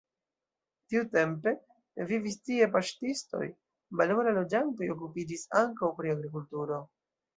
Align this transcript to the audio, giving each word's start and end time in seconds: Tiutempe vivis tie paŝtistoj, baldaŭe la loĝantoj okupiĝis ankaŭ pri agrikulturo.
Tiutempe 0.93 1.51
vivis 2.11 2.37
tie 2.49 2.67
paŝtistoj, 2.77 3.43
baldaŭe 4.01 4.25
la 4.29 4.33
loĝantoj 4.39 4.89
okupiĝis 4.95 5.45
ankaŭ 5.63 5.91
pri 6.01 6.15
agrikulturo. 6.15 6.81